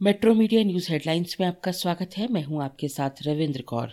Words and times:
Metro 0.00 0.32
media 0.34 0.62
news 0.64 0.86
headlines 0.92 1.36
में 1.40 1.46
आपका 1.46 1.72
स्वागत 1.72 2.10
है। 2.18 2.26
मैं 2.28 2.42
हूँ 2.44 2.62
आपके 2.62 2.88
साथ 2.88 3.10
रविंद्र 3.22 3.62
कौर। 3.62 3.88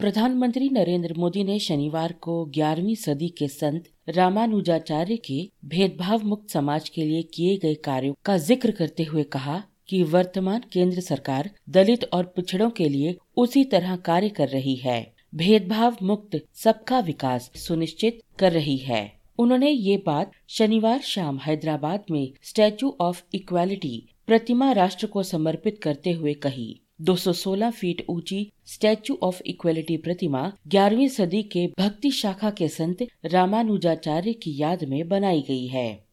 प्रधानमंत्री 0.00 0.68
नरेंद्र 0.68 1.14
मोदी 1.14 1.44
ने 1.44 1.58
शनिवार 1.58 2.12
को 2.12 2.34
11वीं 2.46 2.94
सदी 2.94 3.28
के 3.28 3.48
संत 3.48 3.84
रामानुजाचार्य 4.08 5.16
के 5.16 5.38
भेदभाव 5.64 6.24
मुक्त 6.24 6.50
समाज 6.50 6.88
के 6.88 7.04
लिए 7.04 7.22
किए 7.22 7.56
गए 7.56 7.74
कार्यों 7.74 8.14
का 8.24 8.36
ज़िक्र 8.38 8.70
करते 8.70 9.02
हुए 9.02 9.22
कहा 9.22 9.62
कि 9.88 10.02
वर्तमान 10.02 10.62
केंद्र 10.72 11.00
सरकार 11.00 11.50
दलित 11.68 12.08
और 12.12 12.24
पिछड़ों 12.26 12.70
के 12.70 12.88
लिए 12.88 13.16
उसी 13.36 13.64
तरह 13.64 13.96
कार्य 13.96 14.28
कर 14.28 14.48
रही 14.48 14.76
है। 14.76 15.14
भेदभाव 15.34 15.96
मुक्त 16.02 16.40
सबका 16.54 16.98
विकास 17.00 17.50
सुनिश्चित 17.58 18.20
कर 18.38 18.52
रही 18.52 18.76
है। 18.78 19.00
उन्होंने 19.38 19.70
ये 19.70 19.96
बात 20.06 20.32
शनिवार 20.48 21.00
शाम 21.04 21.38
हैदराबाद 21.38 22.04
में 22.10 22.32
स्टैचू 22.42 22.96
ऑफ़ 23.00 23.22
इक्वालिटी 23.34 24.08
प्रतिमा 24.26 24.72
राष्ट्र 24.72 25.06
को 25.06 25.22
समर्पित 25.22 25.78
करते 25.82 26.12
हुए 26.12 26.34
कही। 26.34 26.80
216 27.00 27.70
फीट 27.70 28.04
ऊँची 28.08 28.52
स्टैचू 28.66 29.18
ऑफ़ 29.22 29.42
इक्वलिटी 29.46 29.96
प्रतिमा 29.96 30.52
11वीं 30.68 31.08
सदी 31.08 31.42
के 31.42 31.66
भक्ति 31.78 32.10
शाखा 32.10 32.50
के 32.50 32.68
संत 32.68 33.06
रामानुजाचार्य 33.24 34.32
की 34.32 34.56
याद 34.56 34.84
में 34.84 35.08
बनाई 35.08 35.42
गई 35.42 35.66
है। 35.66 36.06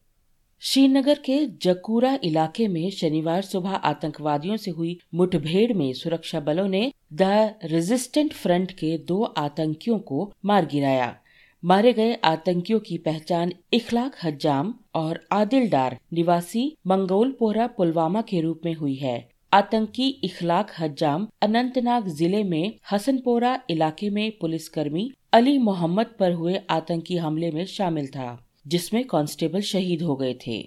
श्रीनगर 0.60 1.18
के 1.18 1.46
जकूरा 1.46 2.18
इलाके 2.24 2.68
में 2.68 2.90
शनिवार 2.90 3.42
सुबह 3.42 3.70
आतंकवादियों 3.70 4.56
से 4.56 4.70
हुई 4.70 4.98
मुठभेड़ 5.14 5.72
में 5.72 5.92
सुरक्षा 5.92 6.40
बलों 6.40 6.68
ने 6.68 6.92
द 7.12 7.54
रेजिस्टेंट 7.64 8.32
फ्रंट 8.32 8.72
के 8.72 8.98
दो 8.98 9.22
आतंकियों 9.22 9.98
को 9.98 10.32
मार 10.44 10.66
गिराया। 10.66 11.16
मारे 11.64 11.92
गए 11.92 12.14
आतंकियों 12.14 12.80
की 12.80 12.98
पहचान 12.98 13.52
इखलाक 13.72 14.16
हज्जाम 14.22 14.74
और 14.94 15.20
आदिल 15.32 15.68
डार 15.70 15.98
निवासी 16.12 16.66
मंगोलपोरा 16.86 17.66
पुलवामा 17.68 18.22
के 18.22 18.40
रूप 18.40 18.60
में 18.64 18.74
हुई 18.74 18.94
है। 18.94 19.16
आतंकी 19.52 20.08
इखलाक 20.24 20.70
हज्जाम 20.78 21.26
अनंतनाग 21.42 22.08
ज़िले 22.10 22.42
में 22.44 22.74
हसनपोरा 22.90 23.58
इलाके 23.70 24.08
में 24.10 24.30
पुलिसकर्मी 24.40 25.10
अली 25.32 25.56
मोहम्मद 25.60 26.14
पर 26.18 26.32
हुए 26.32 26.60
आतंकी 26.70 27.16
हमले 27.16 27.50
में 27.50 27.64
शामिल 27.66 28.06
था, 28.06 28.38
जिसमें 28.66 29.04
कांस्टेबल 29.04 29.60
शहीद 29.62 30.02
हो 30.02 30.16
गए 30.16 30.34
थे। 30.46 30.62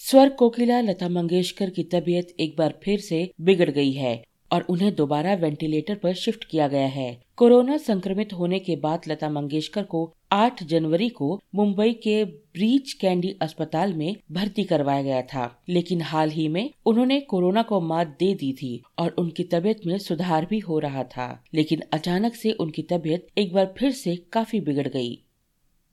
स्वर 0.00 0.28
कोकिला 0.30 0.80
लता 0.80 1.08
मंगेशकर 1.08 1.70
की 1.70 1.82
तबीयत 1.92 2.34
एक 2.40 2.54
बार 2.58 2.78
फिर 2.82 3.00
से 3.00 3.30
बिगड़ 3.40 3.70
गई 3.70 3.92
है 3.92 4.22
और 4.52 4.64
उन्हें 4.70 4.94
दोबारा 4.94 5.34
वेंटिलेटर 5.36 5.94
पर 5.94 6.14
शिफ्ट 6.16 6.44
किया 6.44 6.68
गया 6.68 6.86
है। 6.88 7.10
कोरोना 7.36 7.76
संक्रमित 7.78 8.32
होने 8.32 8.58
के 8.58 8.76
बाद 8.76 9.08
लता 9.08 9.28
मंगेशकर 9.30 9.82
को 9.84 10.04
8 10.30 10.62
जनवरी 10.62 11.08
को 11.08 11.40
मुंबई 11.54 11.92
के 11.92 12.24
ब्रीच 12.24 12.92
कैंडी 12.92 13.36
अस्पताल 13.42 13.94
में 13.94 14.16
भर्ती 14.32 14.64
करवाया 14.64 15.02
गया 15.02 15.22
था, 15.22 15.62
लेकिन 15.68 16.02
हाल 16.02 16.30
ही 16.30 16.48
में 16.48 16.70
उन्होंने 16.86 17.20
कोरोना 17.20 17.62
को 17.62 17.80
मात 17.80 18.16
दे 18.20 18.34
दी 18.34 18.52
थी 18.52 18.82
और 18.98 19.10
उनकी 19.10 19.44
तबीयत 19.44 19.80
में 19.86 19.98
सुधार 19.98 20.46
भी 20.46 20.58
हो 20.58 20.78
रहा 20.78 21.04
था, 21.04 21.44
लेकिन 21.54 21.82
अचानक 21.92 22.34
से 22.34 22.52
उनकी 22.52 22.82
तबीयत 22.82 23.26
एक 23.38 23.54
बार 23.54 23.74
फिर 23.78 23.92
से 23.92 24.16
काफ़ी 24.32 24.60
बिगड़ 24.60 24.88
गई। 24.88 25.18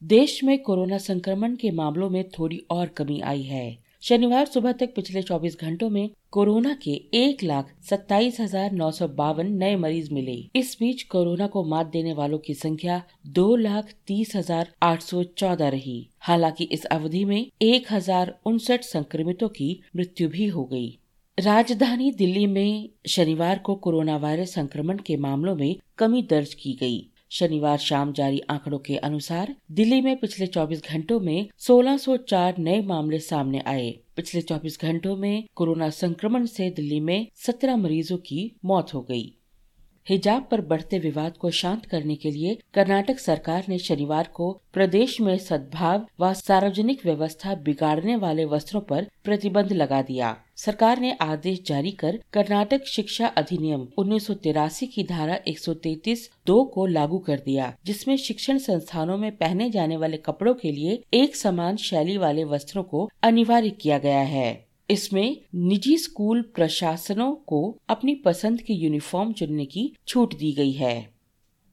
देश 0.03 0.43
में 0.43 0.57
कोरोना 0.59 0.97
संक्रमण 0.97 1.55
के 1.55 1.71
मामलों 1.71 2.09
में 2.09 2.23
थोड़ी 2.29 2.57
और 2.71 2.87
कमी 2.87 3.19
आई 3.21 3.41
है। 3.41 3.84
शनिवार 4.05 4.45
सुबह 4.45 4.71
तक 4.71 4.91
पिछले 4.95 5.21
24 5.21 5.55
घंटों 5.61 5.89
में 5.89 6.09
कोरोना 6.31 6.73
के 6.73 6.91
एक 7.13 7.43
लाख 7.43 7.69
सत्ताईस 7.89 8.39
हज़ार 8.39 8.71
नौ 8.71 8.89
सौ 8.91 9.07
बावन 9.07 9.47
नए 9.53 9.75
मरीज़ 9.75 10.13
मिले। 10.13 10.35
इस 10.55 10.75
बीच 10.79 11.01
कोरोना 11.03 11.47
को 11.47 11.63
मात 11.63 11.87
देने 11.87 12.13
वालों 12.13 12.37
की 12.37 12.53
संख्या 12.53 13.01
दो 13.29 13.55
लाख 13.55 13.89
तीस 14.07 14.35
हज़ार 14.35 14.69
आठ 14.83 15.01
सौ 15.01 15.23
चौदह 15.23 15.69
रही। 15.69 15.97
हालाँकि 16.19 16.63
इस 16.71 16.85
अवधि 16.85 17.23
में 17.25 17.51
एक 17.61 17.91
हज़ार 17.91 18.35
उनसठ 18.45 18.83
संक्रमितों 18.83 19.49
की 19.49 19.79
मृत्यु 19.95 20.29
भी 20.29 20.47
हो 20.47 20.65
गई। 20.65 20.87
राजधानी 21.37 22.11
दिल्ली 22.11 22.45
में 22.47 22.89
शनिवार 23.07 23.59
को 23.59 23.75
कोरोना 23.77 24.17
वायरस 24.17 24.53
संक्रमण 24.53 24.99
के 25.05 25.17
मामलों 25.17 25.55
में 25.55 25.75
कमी 25.97 26.21
दर्ज 26.29 26.53
की 26.53 26.77
गई। 26.81 27.05
शनिवार 27.31 27.77
शाम 27.77 28.11
जारी 28.13 28.39
आंकड़ों 28.49 28.77
के 28.79 28.97
अनुसार 28.97 29.55
दिल्ली 29.71 30.01
में 30.01 30.15
पिछले 30.17 30.47
24 30.47 30.81
घंटों 30.89 31.19
में 31.19 31.47
1604 31.59 32.57
नए 32.59 32.81
मामले 32.81 33.19
सामने 33.19 33.61
आए। 33.67 33.93
पिछले 34.15 34.41
24 34.41 34.81
घंटों 34.81 35.15
में 35.17 35.47
कोरोना 35.55 35.89
संक्रमण 35.89 36.45
से 36.45 36.69
दिल्ली 36.69 36.99
में 36.99 37.27
17 37.35 37.75
मरीजों 37.75 38.17
की 38.17 38.59
मौत 38.65 38.93
हो 38.93 39.01
गई। 39.01 39.37
हिजाब 40.09 40.47
पर 40.51 40.61
बढ़ते 40.61 40.99
विवाद 40.99 41.37
को 41.37 41.49
शांत 41.49 41.85
करने 41.85 42.15
के 42.15 42.31
लिए 42.31 42.57
कर्नाटक 42.73 43.19
सरकार 43.19 43.63
ने 43.69 43.77
शनिवार 43.77 44.29
को 44.33 44.61
प्रदेश 44.73 45.21
में 45.21 45.37
सद्भाव 45.37 46.05
व 46.19 46.33
सार्वजनिक 46.33 47.05
व्यवस्था 47.05 47.55
बिगाड़ने 47.55 48.15
वाले 48.15 48.45
वस्त्रों 48.45 48.81
पर 48.81 49.07
प्रतिबंध 49.23 49.71
लगा 49.73 50.01
दिया। 50.01 50.37
सरकार 50.55 50.99
ने 50.99 51.17
आदेश 51.21 51.63
जारी 51.65 51.91
कर 51.91 52.19
कर्नाटक 52.33 52.85
शिक्षा 52.87 53.27
अधिनियम 53.27 53.87
उन्नीस 53.97 54.27
सौ 54.27 54.33
तिरासी 54.33 54.87
की 54.87 55.03
धारा 55.03 55.39
133 55.47 56.29
दो 56.47 56.63
को 56.63 56.85
लागू 56.85 57.17
कर 57.17 57.41
दिया, 57.45 57.73
जिसमें 57.85 58.17
शिक्षण 58.17 58.57
संस्थानों 58.57 59.17
में 59.17 59.31
पहने 59.37 59.69
जाने 59.69 59.97
वाले 59.97 60.17
कपड़ों 60.17 60.53
के 60.53 60.71
लिए 60.71 61.03
एक 61.13 61.35
समान 61.35 61.75
शैली 61.75 62.17
वाले 62.17 62.43
वस्त्रों 62.43 62.83
को 62.83 63.09
अनिवार्य 63.23 63.69
किया 63.69 63.97
गया 63.97 64.19
है। 64.19 64.64
इसमें 64.89 65.37
निजी 65.55 65.97
स्कूल 65.97 66.41
प्रशासनों 66.41 67.35
को 67.35 67.77
अपनी 67.89 68.15
पसंद 68.15 68.61
की 68.61 68.73
यूनिफॉर्म 68.73 69.33
चुनने 69.33 69.65
की 69.65 69.93
छूट 70.07 70.37
दी 70.37 70.51
गई 70.53 70.71
है। 70.71 71.13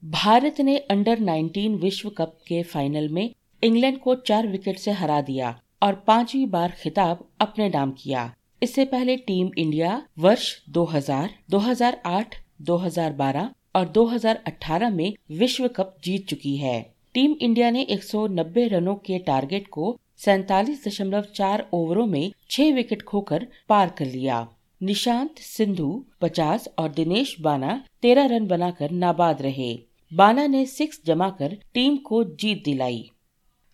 भारत 0.05 0.61
ने 0.61 0.79
अंडर 0.79 1.21
19 1.21 1.77
विश्व 1.77 2.11
कप 2.11 2.39
के 2.47 2.63
फाइनल 2.63 3.09
में 3.09 3.35
इंग्लैंड 3.63 3.99
को 3.99 4.15
चार 4.15 4.47
विकेट 4.47 4.79
से 4.79 4.91
हरा 4.91 5.21
दिया 5.21 5.61
और 5.83 5.95
पांचवी 5.95 6.47
बार 6.47 6.75
खिताब 6.83 7.29
अपने 7.41 7.69
नाम 7.69 7.93
किया। 7.93 8.35
इससे 8.63 8.85
पहले 8.85 9.17
टीम 9.17 9.51
इंडिया 9.59 10.07
वर्ष 10.19 10.63
2000, 10.69 11.31
2008, 11.51 12.35
2012 12.63 13.51
और 13.77 13.89
2018 13.89 14.91
में 14.91 15.15
विश्व 15.31 15.69
कप 15.69 15.97
जीत 16.05 16.27
चुकी 16.27 16.57
है। 16.57 16.95
टीम 17.15 17.35
इंडिया 17.41 17.71
ने 17.71 17.83
190 17.83 18.69
रनों 18.69 18.95
के 18.95 19.19
टारगेट 19.19 19.69
को 19.69 20.01
सैतालीस 20.17 20.89
दशमलव 20.89 21.23
चार 21.23 21.69
ओवरों 21.73 22.07
में 22.07 22.33
छह 22.51 22.73
विकेट 22.73 23.03
खोकर 23.03 23.47
पार 23.69 23.89
कर 23.99 24.07
लिया। 24.07 24.49
निशांत, 24.83 25.39
सिंधु 25.39 26.05
50 26.21 26.69
और 26.79 26.93
दिनेश 26.93 27.37
बाना 27.41 27.85
13 28.03 28.27
रन 28.27 28.47
बनाकर 28.47 28.91
नाबाद 28.91 29.43
रहे। 29.43 29.79
बाना 30.15 30.47
ने 30.47 30.67
सिक्स 30.67 31.01
जमाकर 31.07 31.59
टीम 31.75 31.97
को 31.97 32.25
जीत 32.25 32.65
दिलाई। 32.65 33.11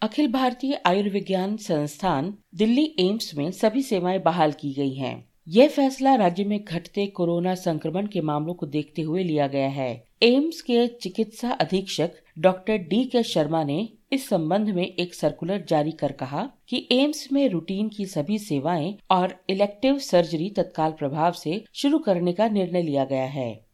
अखिल 0.03 0.33
भारतीय 0.33 0.83
आयुर्विज्ञान 0.87 1.57
संस्थान 1.57 2.35
दिल्ली 2.55 2.95
एम्स 2.99 3.35
में 3.35 3.51
सभी 3.51 3.83
सेवाएँ 3.83 4.19
बहाल 4.19 4.53
की 4.53 4.73
गई 4.73 4.95
हैं। 4.95 5.29
यह 5.49 5.69
फैसला 5.69 6.15
राज्य 6.15 6.45
में 6.45 6.65
घटते 6.65 7.07
कोरोना 7.07 7.55
संक्रमण 7.55 8.07
के 8.07 8.21
मामलों 8.21 8.55
को 8.55 8.67
देखते 8.67 9.03
हुए 9.03 9.25
लिया 9.25 9.47
गया 9.47 9.69
है। 9.69 10.05
एम्स 10.23 10.63
के 10.63 10.87
चिकित्सा 10.87 11.51
अधीक्षक 11.51 12.11
डॉक्टर 12.39 12.77
डी 12.77 13.05
के 13.05 13.23
शर्मा 13.23 13.65
ने 13.65 13.89
इस 14.13 14.29
संबंध 14.29 14.69
में 14.69 14.87
एक 14.87 15.15
सर्कुलर 15.15 15.65
जारी 15.69 15.93
कर 15.93 16.13
कहा 16.13 16.51
कि 16.69 16.89
एम्स 16.93 17.33
में 17.33 17.49
रूटीन 17.49 17.89
की 17.89 18.07
सभी 18.07 18.39
सेवाएँ 18.39 18.99
और 19.11 19.45
इलेक्टिव 19.51 19.99
सर्जरी 19.99 20.51
तत्काल 20.51 20.93
प्रभाव 20.93 21.33
से 21.33 21.65
शुरू 21.73 21.99
करने 21.99 22.33
का 22.33 22.49
निर्णय 22.49 22.83
लिया 22.83 23.05
गया 23.05 23.25
है। 23.25 23.65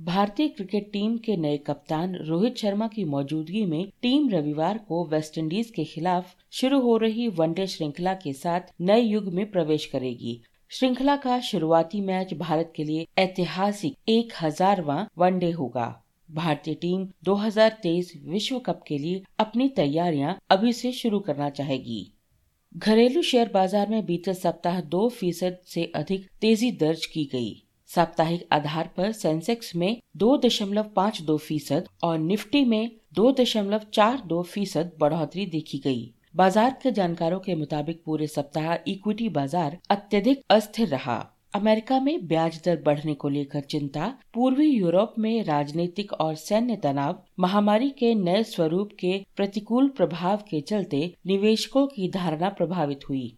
भारतीय 0.00 0.48
क्रिकेट 0.48 0.92
टीम 0.92 1.18
के 1.18 1.36
नए 1.36 1.56
कप्तान 1.56 2.14
रोहित 2.14 2.56
शर्मा 2.56 2.88
की 2.88 3.04
मौजूदगी 3.04 3.66
में 3.66 3.88
टीम 4.02 4.28
रविवार 4.28 4.78
को 4.78 5.06
वेस्टइंडीज 5.06 5.70
के 5.70 5.84
खिलाफ 5.84 6.34
शुरू 6.50 6.80
हो 6.80 6.96
रही 6.96 7.28
वनडे 7.28 7.66
श्रृंखला 7.66 8.14
के 8.14 8.32
साथ 8.32 8.60
नए 8.80 9.00
युग 9.00 9.32
में 9.32 9.50
प्रवेश 9.50 9.86
करेगी। 9.86 10.40
श्रृंखला 10.70 11.16
का 11.16 11.40
शुरुआती 11.40 12.00
मैच 12.00 12.34
भारत 12.34 12.72
के 12.76 12.84
लिए 12.84 13.06
ऐतिहासिक 13.18 13.96
एक 14.08 14.32
हजारवा 14.42 15.08
वनडे 15.18 15.50
होगा। 15.50 16.02
भारतीय 16.28 16.74
टीम 16.74 17.06
2023 17.24 18.10
विश्व 18.24 18.58
कप 18.58 18.80
के 18.86 18.98
लिए 18.98 19.22
अपनी 19.38 19.68
तैयारियाँ 19.68 20.36
अभी 20.50 20.72
से 20.72 20.92
शुरू 20.92 21.20
करना 21.20 21.50
चाहेगी। 21.50 22.00
घरेलू 22.74 23.22
शेयर 23.22 23.48
बाज़ार 23.48 23.88
में 23.88 24.04
बीते 24.06 24.34
सप्ताह 24.34 24.80
दो 24.80 25.08
फ़ीसद 25.10 25.58
से 25.66 25.84
अधिक 25.94 26.26
तेज़ी 26.40 26.70
दर्ज 26.72 27.06
की 27.06 27.24
गई। 27.32 27.54
साप्ताहिक 27.90 28.48
आधार 28.52 28.90
पर 28.96 29.12
सेंसेक्स 29.12 29.74
में 29.76 30.00
दो 30.16 30.36
दशमलव 30.38 30.90
पाँच 30.96 31.20
दो 31.22 31.36
फ़ीसद 31.38 31.88
और 32.04 32.18
निफ्टी 32.18 32.64
में 32.64 32.90
दो 33.14 33.30
दशमलव 33.32 33.86
चार 33.92 34.20
दो 34.26 34.42
फ़ीसद 34.44 34.92
बढ़ोतरी 35.00 35.46
देखी 35.46 35.78
गई। 35.78 36.12
बाज़ार 36.36 36.76
के 36.82 36.92
जानकारों 36.92 37.38
के 37.40 37.54
मुताबिक 37.54 38.02
पूरे 38.04 38.26
सप्ताह 38.26 38.74
इक्विटी 38.86 39.28
बाज़ार 39.28 39.78
अत्यधिक 39.90 40.42
अस्थिर 40.50 40.88
रहा। 40.88 41.18
अमेरिका 41.56 42.00
में 42.00 42.26
ब्याज 42.26 42.60
दर 42.64 42.82
बढ़ने 42.82 43.14
को 43.14 43.28
लेकर 43.28 43.60
चिंता, 43.60 44.06
पूर्वी 44.34 44.66
यूरोप 44.66 45.14
में 45.18 45.44
राजनीतिक 45.44 46.12
और 46.12 46.34
सैन्य 46.34 46.76
तनाव, 46.76 47.22
महामारी 47.38 47.88
के 47.90 48.14
नए 48.14 48.42
स्वरूप 48.42 48.90
के 49.00 49.24
प्रतिकूल 49.36 49.88
प्रभाव 49.88 50.36
के 50.36 50.60
चलते 50.60 51.14
निवेशकों 51.26 51.86
की 51.86 52.08
धारणा 52.08 52.48
प्रभावित 52.48 53.08
हुई। 53.08 53.36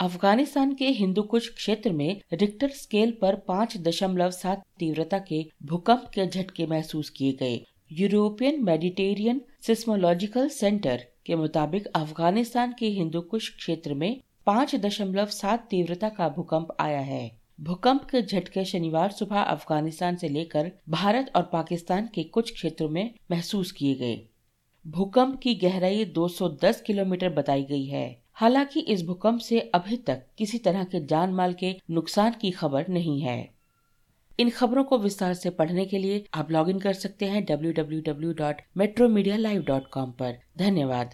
अफ़गानिस्तान 0.00 0.74
के 0.74 0.88
हिंदू 0.88 1.22
कुछ 1.22 1.54
क्षेत्र 1.54 1.92
में 1.92 2.20
रिक्टर 2.32 2.68
स्केल 2.68 3.16
पर 3.22 3.34
पाँच 3.48 3.76
दशमलव 3.76 4.30
सात 4.30 4.64
तीव्रता 4.78 5.18
के 5.18 5.44
भूकंप 5.62 6.10
के 6.14 6.26
झटके 6.26 6.66
महसूस 6.66 7.10
किए 7.10 7.32
गए। 7.32 7.64
यूरोपियन 7.92 8.64
मेडिटेरियन 8.64 9.40
सिस्मोलॉजिकल 9.66 10.48
सेंटर 10.48 11.04
के 11.26 11.36
मुताबिक 11.36 11.86
अफ़गानिस्तान 11.86 12.74
के 12.78 12.88
हिंदू 12.88 13.20
कुछ 13.20 13.56
क्षेत्र 13.56 13.94
में 13.94 14.20
पाँच 14.46 14.74
दशमलव 14.74 15.26
सात 15.26 15.66
तीव्रता 15.70 16.08
का 16.08 16.28
भूकंप 16.28 16.68
आया 16.80 17.00
है। 17.00 17.38
भूकंप 17.60 18.04
के 18.04 18.22
झटके 18.22 18.64
शनिवार 18.64 19.10
सुबह 19.10 19.40
अफ़गानिस्तान 19.40 20.16
से 20.16 20.28
लेकर 20.28 20.72
भारत 20.88 21.32
और 21.36 21.42
पाकिस्तान 21.42 22.08
के 22.14 22.22
कुछ 22.22 22.52
क्षेत्रों 22.52 22.88
में 22.88 23.14
महसूस 23.30 23.72
किए 23.72 23.94
गए। 23.94 24.28
भूकंप 24.86 25.40
की 25.40 25.54
गहराई 25.54 26.04
210 26.04 26.80
किलोमीटर 26.80 27.28
बताई 27.28 27.64
गई 27.64 27.84
है। 27.84 28.22
हालाँकि 28.32 28.80
इस 28.80 29.04
भूकंप 29.04 29.40
से 29.40 29.60
अभी 29.60 29.96
तक 29.96 30.22
किसी 30.38 30.58
तरह 30.58 30.84
के 30.84 31.06
जान 31.06 31.30
माल 31.30 31.52
के 31.52 31.80
नुकसान 31.90 32.34
की 32.40 32.50
खबर 32.50 32.88
नहीं 32.88 33.20
है। 33.20 33.54
इन 34.40 34.50
खबरों 34.50 34.84
को 34.84 34.98
विस्तार 34.98 35.34
से 35.34 35.50
पढ़ने 35.50 35.86
के 35.86 35.98
लिए 35.98 36.24
आप 36.34 36.50
लॉगिन 36.50 36.78
कर 36.78 36.92
सकते 36.92 37.26
हैं 37.26 37.46
www.metromedialive.com 37.46 40.08
पर। 40.12 40.38
धन्यवाद। 40.58 41.10